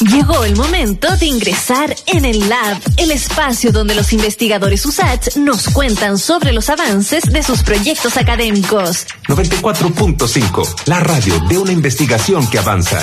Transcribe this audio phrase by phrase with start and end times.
[0.00, 5.70] Llegó el momento de ingresar en el Lab, el espacio donde los investigadores USACH nos
[5.70, 9.06] cuentan sobre los avances de sus proyectos académicos.
[9.26, 13.02] 94.5, la radio de una investigación que avanza.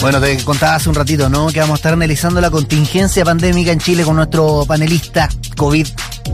[0.00, 1.48] Bueno, te contaba hace un ratito, ¿no?
[1.48, 5.86] Que vamos a estar analizando la contingencia pandémica en Chile con nuestro panelista COVID,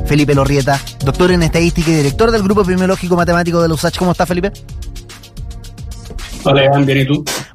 [0.06, 3.98] Felipe Lorrieta, doctor en estadística y director del Grupo Epidemiológico Matemático de la USACH.
[3.98, 4.52] ¿Cómo está, Felipe?
[6.44, 6.62] Hola,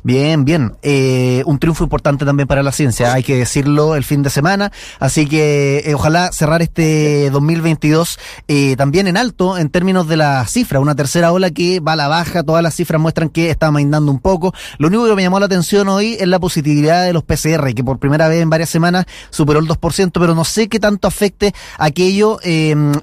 [0.03, 0.45] bien.
[0.45, 0.71] Bien.
[0.81, 4.71] Eh, un triunfo importante también para la ciencia, hay que decirlo, el fin de semana.
[4.99, 10.45] Así que eh, ojalá cerrar este 2022 eh, también en alto en términos de la
[10.47, 10.79] cifra.
[10.79, 14.09] Una tercera ola que va a la baja, todas las cifras muestran que está mainando
[14.09, 14.53] un poco.
[14.77, 17.83] Lo único que me llamó la atención hoy es la positividad de los PCR, que
[17.83, 21.53] por primera vez en varias semanas superó el 2%, pero no sé qué tanto afecte
[21.77, 22.39] aquello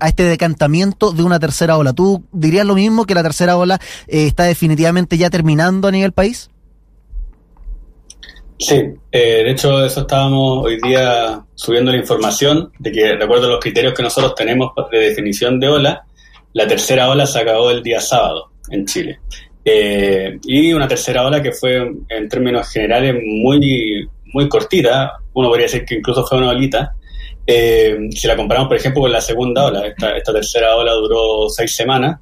[0.01, 1.93] a este decantamiento de una tercera ola.
[1.93, 6.51] ¿Tú dirías lo mismo que la tercera ola está definitivamente ya terminando a nivel país?
[8.59, 8.77] Sí,
[9.11, 13.51] eh, de hecho eso estábamos hoy día subiendo la información de que, de acuerdo a
[13.51, 16.07] los criterios que nosotros tenemos de definición de ola,
[16.53, 19.19] la tercera ola se acabó el día sábado en Chile.
[19.65, 25.67] Eh, y una tercera ola que fue en términos generales muy, muy cortita, uno podría
[25.67, 26.95] decir que incluso fue una olita.
[27.47, 31.49] Eh, si la comparamos, por ejemplo, con la segunda ola, esta, esta tercera ola duró
[31.49, 32.21] seis semanas,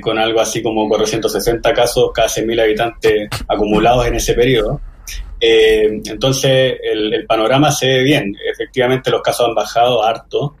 [0.00, 4.80] con algo así como 460 casos cada 100.000 habitantes acumulados en ese periodo.
[5.40, 8.34] Eh, entonces, el, panorama se ve bien.
[8.52, 10.56] Efectivamente, los casos han bajado harto.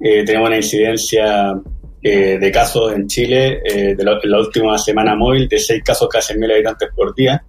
[0.00, 1.54] Eh, tenemos una incidencia
[2.02, 6.08] eh, de casos en Chile de la, en la última semana móvil de 6 casos
[6.08, 7.42] cada 100.000 habitantes por día,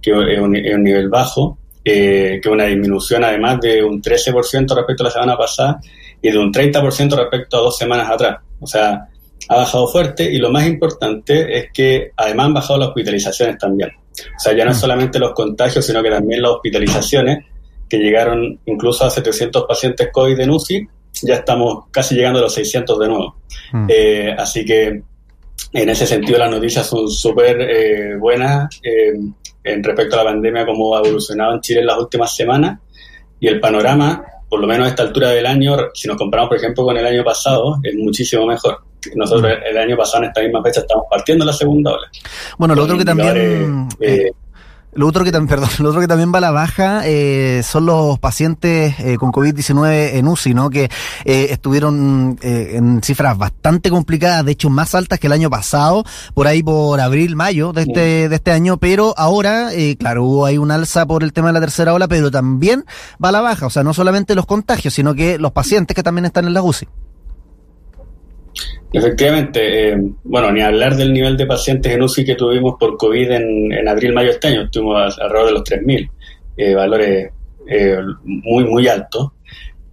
[0.00, 5.06] que es un, nivel bajo, que es una disminución además de un 13% respecto a
[5.06, 5.80] la semana pasada
[6.20, 8.38] y de un 30% respecto a dos semanas atrás.
[8.60, 9.08] O sea,
[9.48, 13.90] ha bajado fuerte y lo más importante es que además han bajado las hospitalizaciones también.
[13.90, 14.74] O sea, ya no mm.
[14.74, 17.44] solamente los contagios, sino que también las hospitalizaciones,
[17.88, 20.88] que llegaron incluso a 700 pacientes COVID en UCI,
[21.22, 23.36] ya estamos casi llegando a los 600 de nuevo.
[23.72, 23.86] Mm.
[23.88, 25.02] Eh, así que
[25.72, 29.12] en ese sentido las noticias son súper eh, buenas eh,
[29.64, 32.78] en respecto a la pandemia, cómo ha evolucionado en Chile en las últimas semanas
[33.38, 36.58] y el panorama, por lo menos a esta altura del año, si nos comparamos por
[36.58, 38.78] ejemplo con el año pasado, es muchísimo mejor.
[39.14, 42.08] Nosotros el año pasado en esta misma fecha estamos partiendo la segunda ola.
[42.58, 43.88] Bueno, lo otro que también...
[44.00, 44.32] Eh, eh,
[44.94, 47.86] lo otro que también, perdón, lo otro que también va a la baja eh, son
[47.86, 50.70] los pacientes eh, con COVID-19 en UCI, ¿no?
[50.70, 50.84] Que
[51.24, 56.04] eh, estuvieron eh, en cifras bastante complicadas, de hecho más altas que el año pasado,
[56.34, 60.58] por ahí por abril, mayo de este, de este año, pero ahora, claro, hubo ahí
[60.58, 62.84] un alza por el tema de la tercera ola, pero también
[63.22, 66.02] va a la baja, o sea, no solamente los contagios, sino que los pacientes que
[66.02, 66.86] también están en la UCI.
[68.92, 73.30] Efectivamente, eh, bueno, ni hablar del nivel de pacientes en UCI que tuvimos por COVID
[73.30, 76.10] en, abril-mayo de este año, estuvimos alrededor de los 3.000,
[76.58, 77.30] eh, valores
[77.66, 79.30] eh, muy, muy altos.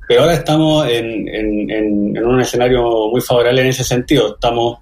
[0.05, 4.33] Pero ahora estamos en, en, un escenario muy favorable en ese sentido.
[4.33, 4.79] Estamos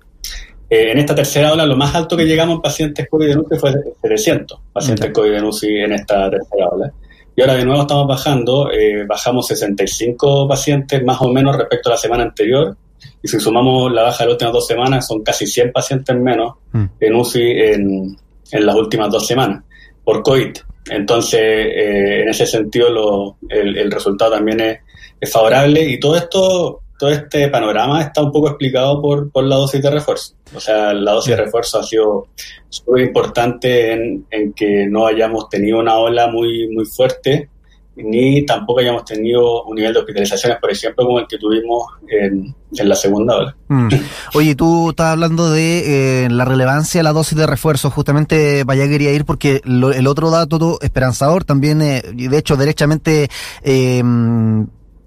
[0.69, 3.73] en esta tercera ola, lo más alto que llegamos en pacientes COVID en UCI fue
[4.01, 6.91] 700 pacientes COVID en UCI en esta tercera ola.
[7.35, 8.69] Y ahora de nuevo estamos bajando,
[9.07, 12.75] bajamos 65 pacientes más o menos respecto a la semana anterior
[13.21, 16.55] y si sumamos la baja de las últimas dos semanas, son casi 100 pacientes menos
[16.71, 16.85] mm.
[16.99, 18.17] en UCI en,
[18.51, 19.63] en, las últimas dos semanas
[20.03, 20.55] por COVID.
[20.89, 24.79] Entonces, eh, en ese sentido, lo, el, resultado también es,
[25.19, 29.57] es, favorable y todo esto, todo este panorama está un poco explicado por, por la
[29.57, 30.35] dosis de refuerzo.
[30.55, 32.27] O sea, la dosis de refuerzo ha sido
[32.69, 37.49] súper importante en, en que no hayamos tenido una ola muy, muy fuerte
[37.97, 42.55] ni tampoco hayamos tenido un nivel de hospitalizaciones, por ejemplo, como el que tuvimos en,
[42.71, 43.55] la segunda ola.
[43.69, 43.87] Mm.
[44.35, 48.87] Oye, tú estás hablando de eh, la relevancia de la dosis de refuerzo, justamente vaya
[48.87, 53.29] quería ir porque el otro dato esperanzador también, eh, de hecho derechamente
[53.63, 54.03] eh,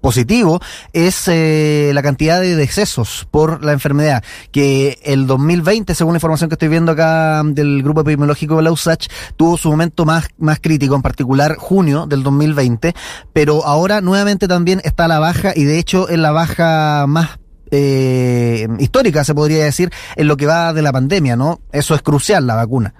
[0.01, 0.59] positivo
[0.93, 6.49] es eh, la cantidad de decesos por la enfermedad, que el 2020, según la información
[6.49, 9.07] que estoy viendo acá del grupo epidemiológico de la USACH,
[9.37, 12.93] tuvo su momento más, más crítico, en particular junio del 2020,
[13.31, 17.39] pero ahora nuevamente también está la baja y de hecho es la baja más
[17.71, 21.61] eh, histórica, se podría decir, en lo que va de la pandemia, ¿no?
[21.71, 22.93] Eso es crucial, la vacuna.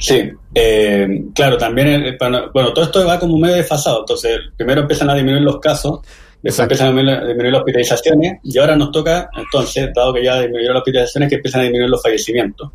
[0.00, 2.16] Sí, eh, claro, también,
[2.54, 6.00] bueno, todo esto va como medio desfasado, entonces primero empiezan a disminuir los casos,
[6.42, 10.74] después empiezan a disminuir, las hospitalizaciones y ahora nos toca, entonces, dado que ya disminuyeron
[10.74, 12.70] las hospitalizaciones, que empiezan a disminuir los fallecimientos.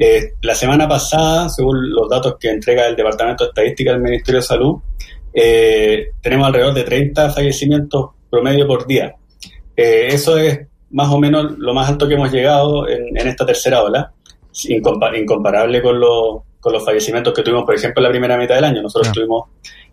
[0.00, 4.40] Eh, la semana pasada, según los datos que entrega el Departamento de Estadística del Ministerio
[4.40, 4.78] de Salud,
[5.32, 9.14] eh, tenemos alrededor de 30 fallecimientos promedio por día.
[9.76, 10.58] eso es
[10.90, 14.12] más o menos lo más alto que hemos llegado en esta tercera ola
[14.66, 16.00] incomparable con,
[16.60, 18.82] con los fallecimientos que tuvimos, por ejemplo, en la primera mitad del año.
[18.82, 19.44] Nosotros tuvimos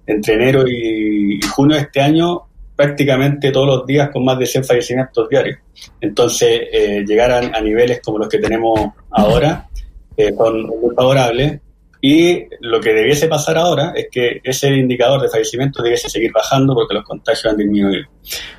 [0.05, 2.43] entre enero y, junio de este año
[2.75, 5.59] prácticamente todos los días con más de 100 fallecimientos diarios.
[6.01, 8.79] Entonces, eh, llegar a, niveles como los que tenemos
[9.11, 9.69] ahora
[10.17, 11.61] eh, son muy favorables
[12.07, 16.75] y lo que debiese pasar ahora es que ese indicador de fallecimiento debiese seguir bajando
[16.75, 18.07] porque los contagios han disminuido.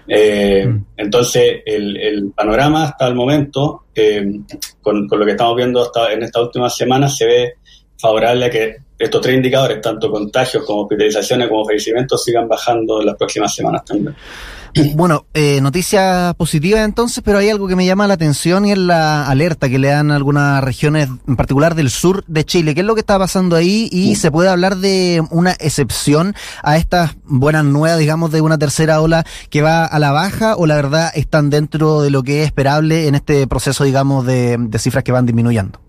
[0.08, 0.84] Eh, mm.
[0.96, 4.40] Entonces, el, panorama hasta el momento, eh,
[4.80, 7.54] con, lo que estamos viendo hasta en estas últimas semanas, se ve
[7.98, 13.06] favorable a que estos tres indicadores, tanto contagios como hospitalizaciones como fallecimientos, sigan bajando en
[13.06, 14.14] las próximas semanas también.
[14.94, 18.78] Bueno, eh, noticias positivas entonces, pero hay algo que me llama la atención y es
[18.78, 22.74] la alerta que le dan algunas regiones, en particular del sur de Chile.
[22.74, 23.88] ¿Qué es lo que está pasando ahí?
[23.90, 29.00] Y se puede hablar de una excepción a estas buenas nuevas, digamos, de una tercera
[29.00, 32.46] ola que va a la baja o la verdad están dentro de lo que es
[32.46, 35.85] esperable en este proceso, digamos, de, cifras que van disminuyendo.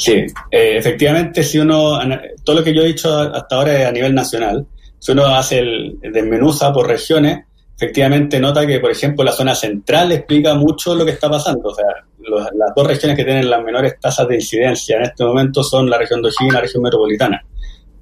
[0.00, 0.12] Sí,
[0.50, 2.00] eh, efectivamente, si uno,
[2.42, 4.66] todo lo que yo he dicho hasta ahora es a nivel nacional,
[4.98, 7.40] si uno hace el, desmenuza por regiones,
[7.76, 11.68] efectivamente nota que, por ejemplo, la zona central explica mucho lo que está pasando.
[11.68, 11.84] O sea,
[12.18, 15.98] las dos regiones que tienen las menores tasas de incidencia en este momento son la
[15.98, 17.44] región de O'Higgins y la región metropolitana.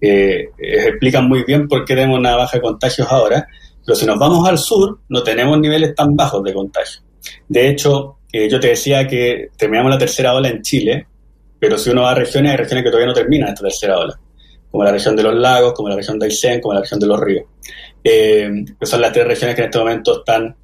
[0.01, 3.45] Eh, explican muy bien por qué tenemos una baja de contagios ahora,
[3.85, 7.01] pero si nos vamos al sur, no tenemos niveles tan bajos de contagio.
[7.49, 11.09] De hecho, eh, yo te decía que terminamos la tercera ola en Chile,
[11.59, 14.19] pero si uno va a regiones, hay regiones que todavía no terminan esta tercera ola
[14.71, 17.07] como la región de los lagos, como la región de Aysén, como la región de
[17.07, 17.45] los ríos,
[18.05, 20.55] eh, que son las tres regiones que en este momento están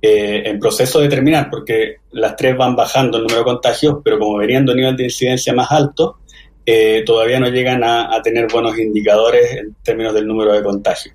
[0.00, 4.18] eh, en proceso de terminar, porque las tres van bajando el número de contagios, pero
[4.18, 6.18] como venían de un nivel de incidencia más alto,
[6.66, 11.14] eh, todavía no llegan a, tener buenos indicadores en términos del número de contagios.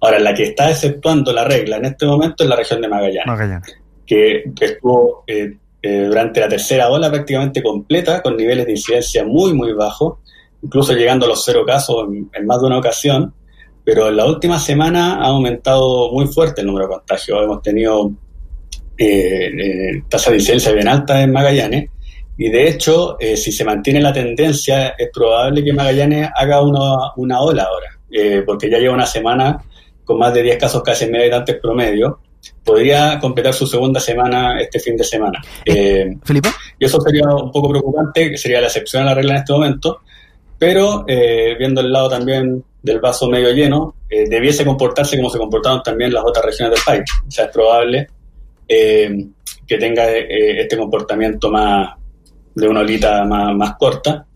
[0.00, 3.76] Ahora, la que está exceptuando la regla en este momento es la región de Magallanes,
[4.06, 5.24] que estuvo
[5.84, 10.18] durante la tercera ola prácticamente completa, con niveles de incidencia muy, muy bajos,
[10.64, 13.34] incluso llegando a los cero casos en, más de una ocasión,
[13.84, 17.38] pero en la última semana ha aumentado muy fuerte el número de contagios.
[17.42, 18.12] Hemos tenido
[18.96, 21.90] eh, eh, tasa de incidencia bien alta en Magallanes
[22.38, 27.12] y de hecho, eh, si se mantiene la tendencia, es probable que Magallanes haga una,
[27.16, 27.88] una ola ahora,
[28.46, 29.62] porque ya lleva una semana
[30.04, 32.20] con más de 10 casos casi en medio habitantes promedio.
[32.64, 35.42] Podría completar su segunda semana este fin de semana.
[36.24, 36.48] ¿Felipe?
[36.78, 39.52] Y eso sería un poco preocupante, que sería la excepción a la regla en este
[39.52, 40.00] momento,
[40.58, 45.38] pero eh, viendo el lado también del vaso medio lleno, eh, debiese comportarse como se
[45.38, 47.04] comportaron también las otras regiones del país.
[47.26, 48.08] O sea, es probable
[48.68, 49.26] eh,
[49.66, 51.94] que tenga este comportamiento más
[52.54, 54.26] de una olita más, corta,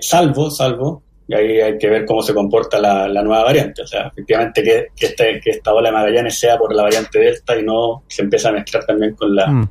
[0.00, 3.82] salvo, salvo, y ahí hay que ver cómo se comporta la, nueva variante.
[3.82, 7.20] O sea, efectivamente que, que, este, que esta ola de Magallanes sea por la variante
[7.20, 9.46] Delta y no se empieza a mezclar también con la...
[9.46, 9.68] Mm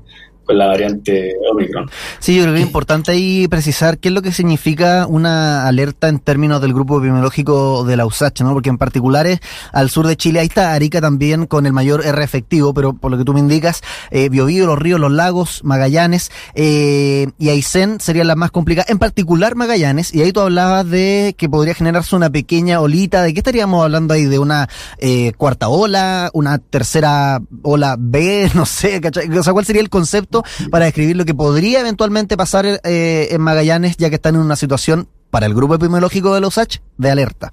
[0.57, 1.89] la variante Omicron.
[2.19, 6.09] Sí, yo creo que es importante ahí precisar qué es lo que significa una alerta
[6.09, 8.53] en términos del grupo epidemiológico de la USACH, ¿no?
[8.53, 9.39] Porque en particular es
[9.71, 13.11] al sur de Chile, ahí está Arica también con el mayor R efectivo, pero por
[13.11, 13.81] lo que tú me indicas,
[14.11, 18.99] eh, Biobío, los ríos, los lagos, Magallanes eh, y Aysén serían las más complicadas, en
[18.99, 23.39] particular Magallanes, y ahí tú hablabas de que podría generarse una pequeña olita, ¿de qué
[23.39, 24.25] estaríamos hablando ahí?
[24.25, 29.29] ¿De una eh, cuarta ola, una tercera ola B, no sé, ¿cachai?
[29.37, 30.38] O sea, ¿cuál sería el concepto
[30.71, 34.55] para describir lo que podría eventualmente pasar eh, en Magallanes, ya que están en una
[34.55, 37.51] situación para el grupo epidemiológico de los H de alerta.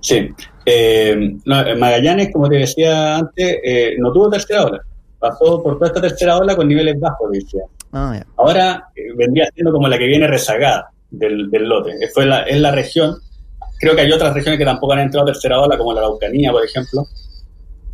[0.00, 0.28] Sí.
[0.64, 4.80] Eh, Magallanes, como te decía antes, eh, no tuvo tercera ola.
[5.18, 7.62] Pasó por toda esta tercera ola con niveles bajos, decía.
[7.92, 11.92] Ah, Ahora vendría siendo como la que viene rezagada del, lote.
[12.12, 13.16] Fue la, es la región.
[13.78, 16.52] Creo que hay otras regiones que tampoco han entrado a tercera ola, como la Araucanía,
[16.52, 17.06] por ejemplo,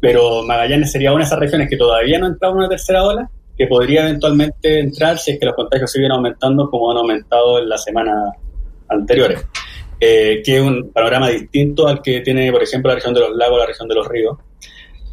[0.03, 3.05] pero Magallanes sería una de esas regiones que todavía no ha entrado en una tercera
[3.05, 7.61] ola, que podría eventualmente entrar si es que los contagios siguen aumentando como han aumentado
[7.61, 8.35] en las semanas
[8.89, 9.47] anteriores.
[10.01, 13.37] Eh, que es un panorama distinto al que tiene, por ejemplo, la región de los
[13.37, 14.39] lagos, la región de los ríos,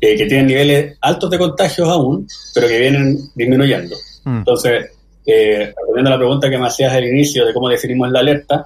[0.01, 3.95] eh, que tienen niveles altos de contagios aún, pero que vienen disminuyendo.
[4.23, 4.37] Mm.
[4.39, 4.89] Entonces,
[5.23, 8.65] eh, respondiendo a la pregunta que me hacías al inicio de cómo definimos la alerta,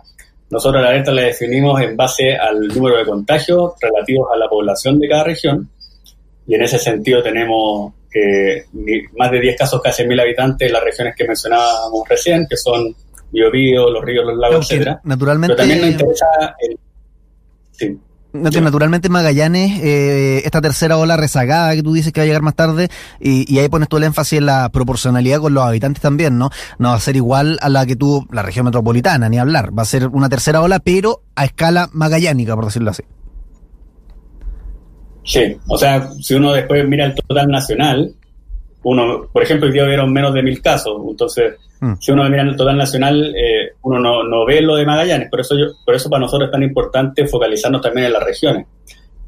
[0.50, 4.98] nosotros la alerta la definimos en base al número de contagios relativos a la población
[5.00, 5.70] de cada región
[6.48, 8.66] y en ese sentido tenemos eh,
[9.18, 12.96] más de 10 casos casi mil habitantes en las regiones que mencionábamos recién, que son
[13.32, 15.02] Biobío, los ríos, los lagos, etcétera.
[15.04, 16.26] Naturalmente, Pero también nos interesa
[16.60, 16.78] el,
[17.72, 18.00] sí.
[18.34, 22.56] Naturalmente Magallanes, eh, esta tercera ola rezagada que tú dices que va a llegar más
[22.56, 26.50] tarde, y, ahí pones todo el énfasis en la proporcionalidad con los habitantes también, ¿no?
[26.80, 29.78] No va a ser igual a la que tuvo la región metropolitana, ni hablar.
[29.78, 33.04] Va a ser una tercera ola, pero a escala magallánica, por decirlo así.
[35.24, 38.13] Sí, o sea, si uno después mira el total nacional,
[38.84, 41.94] uno, por ejemplo, hoy día hubieron menos de mil casos, entonces, mm.
[42.00, 45.39] si uno mira el total nacional, eh, uno no, no, ve lo de Magallanes, por
[45.39, 48.68] eso, yo, por eso para nosotros es tan importante focalizarnos también en las regiones.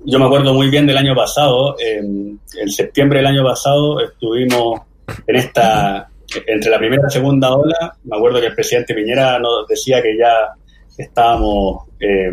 [0.05, 4.81] Yo me acuerdo muy bien del año pasado, en, septiembre del año pasado estuvimos
[5.25, 6.09] en esta,
[6.45, 10.01] entre la primera y la segunda ola, me acuerdo que el presidente Piñera nos decía
[10.01, 10.53] que ya
[10.97, 12.31] estábamos eh,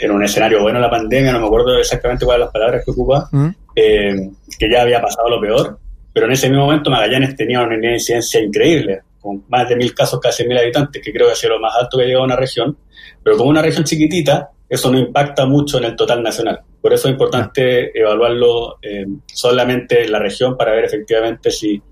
[0.00, 3.28] en un escenario bueno la pandemia, no me acuerdo exactamente cuáles las palabras que ocupa,
[3.30, 3.48] mm.
[3.76, 5.78] eh, que ya había pasado lo peor,
[6.12, 10.18] pero en ese mismo momento Magallanes tenía una incidencia increíble, con más de mil casos,
[10.20, 12.26] casi mil habitantes, que creo que ha sido lo más alto que ha llegado a
[12.26, 12.76] una región,
[13.22, 16.60] pero como una región chiquitita, eso no impacta mucho en el total nacional.
[16.80, 21.82] Por eso es importante evaluarlo eh, solamente en la región para ver efectivamente si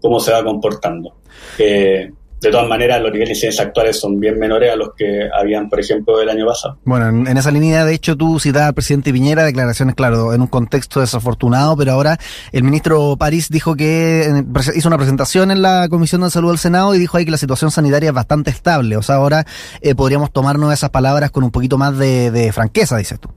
[0.00, 1.16] cómo se va comportando.
[1.58, 2.10] Eh,
[2.40, 5.68] de todas maneras, los niveles de incidencia actuales son bien menores a los que habían,
[5.68, 6.78] por ejemplo, el año pasado.
[6.84, 10.46] Bueno, en, esa línea, de hecho, tú citabas al presidente Piñera, declaraciones, claro, en un
[10.46, 12.16] contexto desafortunado, pero ahora
[12.52, 14.44] el ministro París dijo que
[14.76, 17.38] hizo una presentación en la Comisión de Salud del Senado y dijo ahí que la
[17.38, 18.96] situación sanitaria es bastante estable.
[18.96, 19.44] O sea, ahora
[19.80, 23.30] eh, podríamos tomarnos esas palabras con un poquito más de, franqueza, dices tú.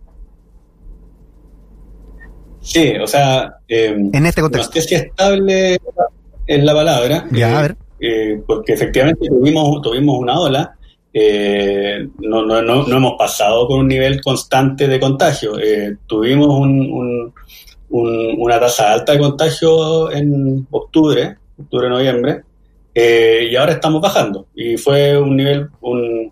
[2.62, 4.72] Sí, o sea, eh, en este contexto.
[4.76, 5.80] No sé si estable
[6.46, 7.26] es la palabra.
[7.32, 10.76] Ya, a ver eh, porque efectivamente tuvimos, tuvimos una ola,
[11.14, 15.60] eh, no, no, no, no, hemos pasado con un nivel constante de contagio.
[15.60, 17.34] Eh, tuvimos un,
[17.90, 22.42] una tasa alta de contagio en octubre, octubre-noviembre,
[22.96, 24.48] y ahora estamos bajando.
[24.56, 26.32] Y fue un nivel, un,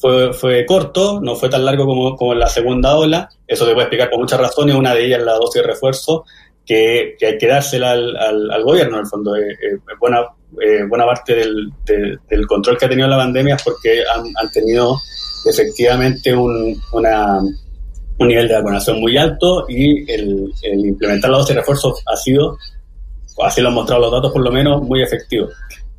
[0.00, 3.28] fue, fue corto, no fue tan largo como, como en la segunda ola.
[3.46, 4.74] Eso se puede explicar por muchas razones.
[4.74, 6.24] Una de ellas la dosis de refuerzo,
[6.66, 8.16] que, hay que dársela al,
[8.50, 9.36] al, gobierno, en el fondo.
[9.36, 10.22] es buena,
[10.60, 11.70] eh, buena parte del,
[12.28, 14.96] del, control que ha tenido la pandemia es porque han, tenido
[15.48, 17.40] efectivamente un, una,
[18.18, 22.58] un nivel de vacunación muy alto y el, implementar la dosis de refuerzo ha sido,
[23.44, 25.48] así lo han mostrado los datos por lo menos, muy efectivo.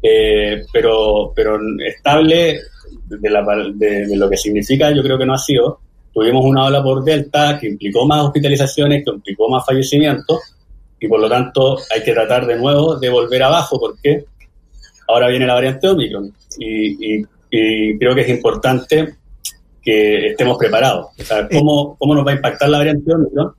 [0.01, 2.59] Eh, pero, pero estable
[3.07, 3.43] de, la,
[3.73, 5.79] de, lo que significa yo creo que no ha sido.
[6.13, 10.56] Tuvimos una ola por Delta que implicó más hospitalizaciones, que implicó más fallecimientos
[10.99, 14.25] y por lo tanto hay que tratar de nuevo de volver abajo porque
[15.07, 17.23] Ahora viene la variante Omicron y,
[17.97, 19.15] creo que es importante
[19.81, 21.07] que estemos preparados.
[21.17, 23.53] O sea, ¿cómo, ¿cómo nos va a impactar la variante Omicron?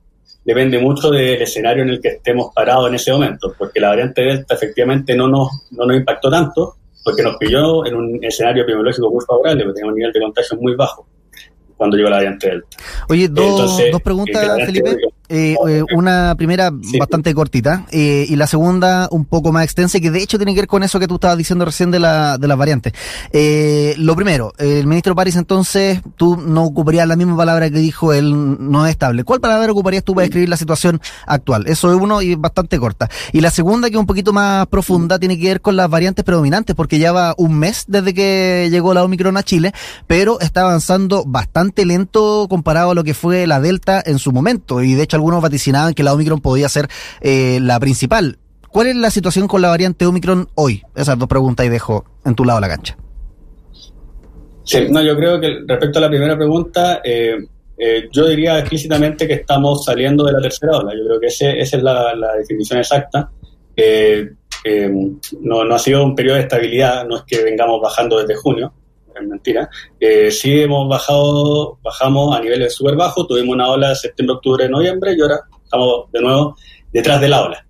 [0.45, 4.21] Depende mucho del escenario en el que estemos parados en ese momento, porque la variante
[4.21, 9.09] Delta efectivamente no nos, no nos impactó tanto, porque nos pilló en un escenario epidemiológico
[9.11, 11.07] muy favorable, porque tenemos un nivel de contagio muy bajo
[11.75, 12.77] cuando llegó la variante Delta.
[13.09, 14.97] Oye, dos, dos preguntas, Felipe.
[15.31, 20.01] Eh, eh, una primera bastante cortita eh, y la segunda un poco más extensa y
[20.01, 22.39] que de hecho tiene que ver con eso que tú estabas diciendo recién de, la,
[22.39, 22.93] de las variantes.
[23.97, 28.33] lo primero, el ministro París entonces, tú no ocuparías la misma palabra que dijo él,
[28.59, 29.23] no es estable.
[29.23, 31.67] ¿Cuál palabra ocuparías tú para describir la situación actual?
[31.67, 33.07] Eso es uno y bastante corta.
[33.31, 36.25] Y la segunda, que es un poquito más profunda, tiene que ver con las variantes
[36.25, 39.73] predominantes, porque ya va un mes desde que llegó la Omicron a Chile,
[40.07, 44.81] pero está avanzando bastante lento comparado a lo que fue la Delta en su momento.
[44.81, 46.87] Y de hecho algunos vaticinaban que la Omicron podía ser
[47.21, 48.39] eh, la principal.
[48.69, 50.83] ¿Cuál es la situación con la variante Omicron hoy?
[50.95, 52.97] Esas dos preguntas y dejo en tu lado la cancha.
[54.63, 57.37] Sí, no, yo creo que respecto a la primera pregunta, eh,
[57.77, 60.93] eh, yo diría explícitamente que estamos saliendo de la tercera ola.
[60.95, 63.31] Yo creo que esa es la, definición exacta.
[65.41, 68.73] no, no ha sido un periodo de estabilidad, no es que vengamos bajando desde junio,
[69.27, 69.69] mentira.
[69.99, 74.69] Eh, sí hemos bajado, bajamos a niveles súper bajos, tuvimos una ola de septiembre, octubre,
[74.69, 76.55] noviembre y ahora estamos de nuevo
[76.91, 77.65] detrás de la ola.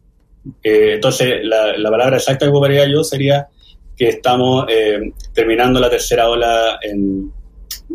[0.64, 3.48] Eh, entonces, la, palabra exacta que ocuparía yo sería
[3.96, 7.32] que estamos eh, terminando la tercera ola en,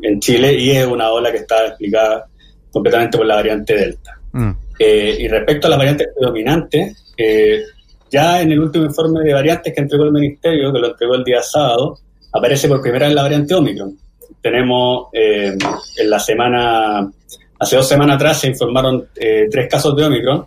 [0.03, 2.27] en, Chile y es una ola que está explicada
[2.71, 4.21] completamente por la variante Delta.
[4.33, 4.51] Mm.
[4.79, 7.15] Eh, y respecto a las variantes predominantes,
[8.11, 11.25] ya en el último informe de variantes que entregó el Ministerio, que lo entregó el
[11.25, 11.99] día sábado,
[12.35, 13.97] aparece por primera vez la variante Omicron.
[14.43, 15.57] Tenemos eh,
[15.97, 17.09] en la semana,
[17.59, 20.45] hace dos semanas atrás se informaron eh, tres casos de Omicron,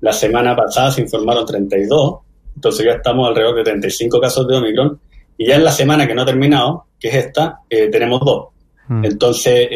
[0.00, 2.18] la semana pasada se informaron 32,
[2.56, 4.98] entonces ya estamos alrededor de 35 casos de Omicron,
[5.38, 8.48] y ya en la semana que no ha terminado, que es esta, eh, tenemos dos.
[8.88, 9.04] Mm.
[9.04, 9.68] Entonces,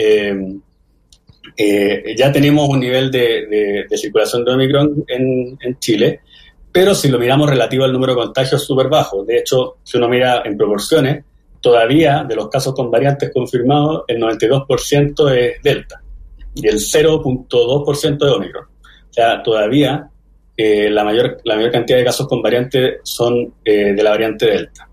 [2.16, 6.20] ya tenemos un nivel de, circulación de Omicron en, en Chile,
[6.72, 9.24] pero si lo miramos relativo al número de contagios, súper bajo.
[9.24, 11.24] De hecho, si uno mira en proporciones,
[11.64, 15.98] todavía de los casos con variantes confirmados, el 92% es Delta
[16.54, 18.64] y el 0.2% de Omicron.
[18.64, 20.06] O sea, todavía
[20.54, 24.44] eh, la, mayor, la mayor cantidad de casos con variantes son eh, de la variante
[24.44, 24.86] Delta.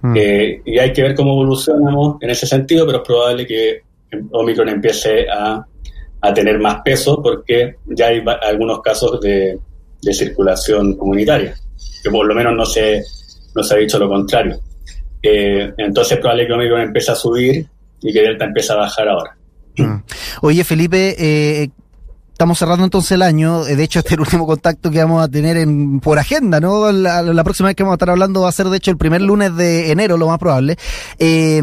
[0.00, 0.16] Mm.
[0.16, 3.82] Eh, y hay que ver cómo evolucionamos en ese sentido, pero es probable que
[4.30, 5.62] Omicron empiece a,
[6.22, 9.58] a tener más peso porque ya hay algunos casos de,
[10.00, 11.54] de circulación comunitaria.
[12.02, 13.02] que por lo menos no se,
[13.54, 14.58] no se ha dicho lo contrario.
[15.22, 17.66] Eh, entonces es probable que Omicron empiece a subir
[18.00, 19.36] y que Delta empiece a bajar ahora.
[19.76, 20.02] Mm.
[20.42, 21.68] Oye, Felipe, eh,
[22.32, 23.64] estamos cerrando entonces el año.
[23.64, 26.92] De hecho, este es el último contacto que vamos a tener en, por agenda, ¿no?
[26.92, 28.98] La, la, próxima vez que vamos a estar hablando va a ser, de hecho, el
[28.98, 30.76] primer lunes de enero, lo más probable.
[31.18, 31.62] Eh,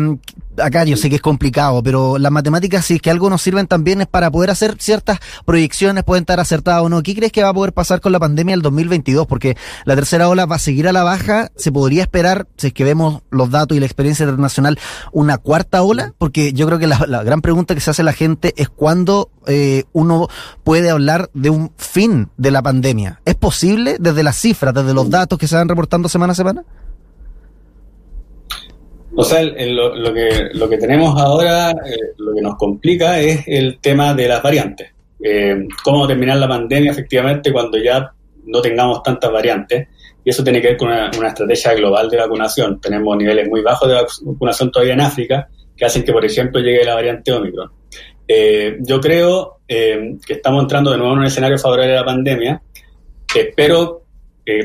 [0.57, 3.67] acá yo sé que es complicado, pero las matemáticas, si es que algo nos sirven
[3.67, 7.03] también es para poder hacer ciertas proyecciones, pueden estar acertadas o no.
[7.03, 9.27] ¿Qué crees que va a poder pasar con la pandemia el 2022?
[9.27, 11.51] Porque la tercera ola va a seguir a la baja.
[11.55, 14.79] ¿Se podría esperar, si es que vemos los datos y la experiencia internacional,
[15.11, 16.13] una cuarta ola?
[16.17, 19.29] Porque yo creo que la, la gran pregunta que se hace la gente es cuándo
[19.47, 20.27] eh, uno
[20.63, 23.21] puede hablar de un fin de la pandemia.
[23.25, 26.63] ¿Es posible desde las cifras, desde los datos que se van reportando semana a semana?
[29.15, 33.43] O sea, lo, lo, que, lo que tenemos ahora, eh, lo que nos complica es
[33.47, 34.91] el tema de las variantes.
[35.23, 38.11] Eh, cómo terminar la pandemia efectivamente cuando ya
[38.45, 39.87] no tengamos tantas variantes.
[40.25, 42.79] Y eso tiene que ver con una, una, estrategia global de vacunación.
[42.79, 46.85] Tenemos niveles muy bajos de vacunación todavía en África que hacen que, por ejemplo, llegue
[46.85, 47.71] la variante Omicron.
[48.27, 52.05] Eh, yo creo eh, que estamos entrando de nuevo en un escenario favorable a la
[52.05, 52.61] pandemia.
[53.35, 54.02] Espero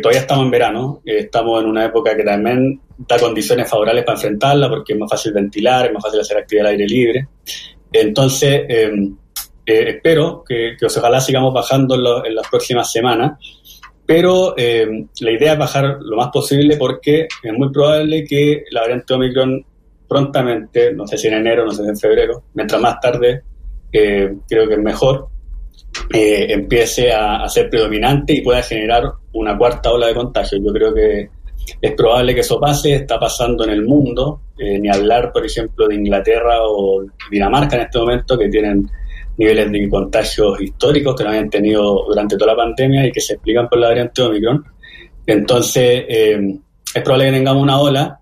[0.03, 4.69] todavía estamos en verano, estamos en una época que también da condiciones favorables para enfrentarla
[4.69, 7.29] porque es más fácil ventilar, es más fácil hacer actividad al aire libre.
[7.93, 8.91] Entonces, eh,
[9.65, 13.39] eh, espero que, que, ojalá sigamos bajando en, lo, en las próximas semanas,
[14.09, 18.81] pero eh, la idea es bajar lo más posible porque es muy probable que la
[18.81, 19.63] variante Omicron
[20.09, 23.43] prontamente, no sé si en enero, no sé si en febrero, mientras más tarde,
[23.93, 25.29] eh, creo que es mejor,
[26.13, 30.59] eh, empiece a, ser predominante y pueda generar una cuarta ola de contagio.
[30.59, 31.29] Yo creo que
[31.81, 35.87] es probable que eso pase, está pasando en el mundo, eh, ni hablar, por ejemplo,
[35.87, 38.89] de Inglaterra o Dinamarca en este momento, que tienen
[39.37, 43.35] niveles de contagios históricos que no habían tenido durante toda la pandemia y que se
[43.35, 44.65] explican por la variante Omicron.
[45.27, 46.59] Entonces, eh,
[46.95, 48.21] es probable que tengamos una ola.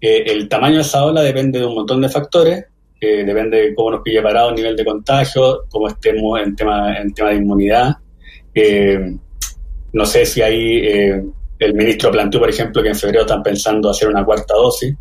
[0.00, 2.64] Eh, el tamaño de esa ola depende de un montón de factores,
[3.00, 7.12] depende de cómo nos pille parado el nivel de contagio, cómo estemos en tema, en
[7.12, 7.96] tema de inmunidad.
[9.92, 11.22] no sé si hay
[11.58, 14.94] el ministro planteó, por ejemplo, que en febrero están pensando hacer una cuarta dosis.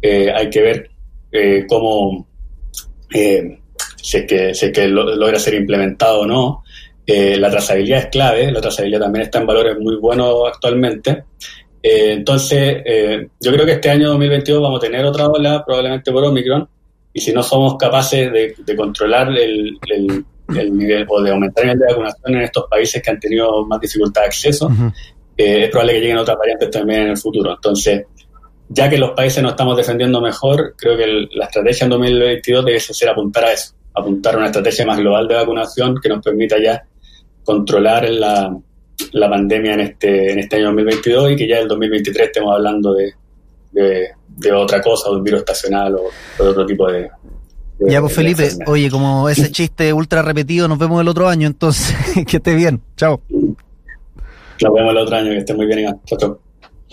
[0.00, 0.90] Eh, hay que ver
[1.30, 2.26] eh, cómo,
[3.14, 3.58] eh,
[3.96, 6.64] si que, que lo, logra ser implementado o no.
[7.06, 11.24] Eh, la trazabilidad es clave, la trazabilidad también está en valores muy buenos actualmente.
[11.82, 12.82] Eh, entonces,
[13.40, 16.68] yo creo que este año 2022 vamos a tener otra ola, probablemente por Omicron,
[17.12, 20.24] y si no somos capaces de, de controlar el, el,
[20.56, 23.66] el, nivel o de aumentar el nivel de vacunación en estos países que han tenido
[23.66, 24.92] más dificultad de acceso, uh -huh
[25.40, 27.54] eh, es probable que lleguen otras variantes también en el futuro.
[27.54, 28.04] Entonces,
[28.68, 32.64] ya que los países nos estamos defendiendo mejor, creo que el, la estrategia en 2022
[32.66, 36.22] debe ser apuntar a eso, apuntar a una estrategia más global de vacunación que nos
[36.22, 36.84] permita ya
[37.42, 38.54] controlar la,
[39.12, 42.54] la pandemia en este, en este año 2022 y que ya en el 2023 estemos
[42.54, 43.14] hablando de,
[43.72, 44.08] de,
[44.40, 47.10] de otra cosa, de un virus estacional o, o de otro tipo de,
[47.88, 51.96] ya, pues Felipe, oye, como ese chiste ultra repetido, nos vemos el otro año, entonces,
[52.26, 52.82] que esté bien.
[52.96, 53.22] Chao.
[53.30, 55.98] Nos vemos el otro año, que esté muy bien.
[56.04, 56.40] Chao, chao.